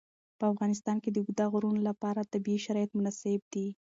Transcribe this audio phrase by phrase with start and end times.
[0.39, 3.67] په افغانستان کې د اوږده غرونه لپاره طبیعي شرایط مناسب دي.